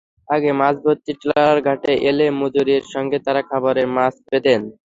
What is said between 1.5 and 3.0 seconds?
ঘাটে এলে মজুরির